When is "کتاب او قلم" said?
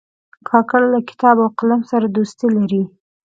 1.09-1.81